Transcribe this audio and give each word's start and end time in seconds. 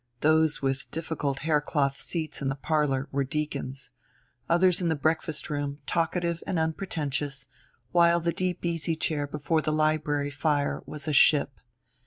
Those 0.21 0.63
with 0.63 0.89
difficult 0.89 1.41
haircloth 1.41 2.01
seats 2.01 2.41
in 2.41 2.47
the 2.47 2.55
parlor 2.55 3.07
were 3.11 3.23
deacons; 3.23 3.91
others 4.49 4.81
in 4.81 4.89
the 4.89 4.95
breakfast 4.95 5.47
room 5.47 5.77
talkative 5.85 6.41
and 6.47 6.57
unpretentious; 6.57 7.45
while 7.91 8.19
the 8.19 8.33
deep 8.33 8.65
easy 8.65 8.95
chair 8.95 9.27
before 9.27 9.61
the 9.61 9.71
library 9.71 10.31
fire 10.31 10.81
was 10.87 11.07
a 11.07 11.13
ship. 11.13 11.53